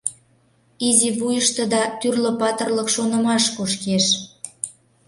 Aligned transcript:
Изи 0.87 1.09
вуйыштыда 1.17 1.83
тӱрлӧ 1.99 2.31
патырлык 2.39 2.87
шонымаш 2.95 3.43
кушкеш. 3.55 4.05